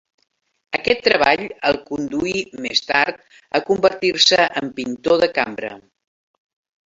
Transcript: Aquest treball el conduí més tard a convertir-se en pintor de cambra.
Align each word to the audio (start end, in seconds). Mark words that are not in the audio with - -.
Aquest 0.77 1.01
treball 1.07 1.43
el 1.71 1.77
conduí 1.89 2.39
més 2.65 2.81
tard 2.87 3.21
a 3.59 3.61
convertir-se 3.67 4.49
en 4.63 4.71
pintor 4.79 5.21
de 5.25 5.29
cambra. 5.37 5.73